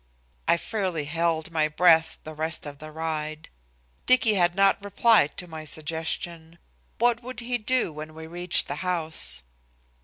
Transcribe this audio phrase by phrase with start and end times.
[0.47, 3.49] I fairly held my breath the rest of the ride.
[4.07, 6.57] Dicky had not replied to my suggestion.
[6.97, 9.43] What would he do when we reached the house?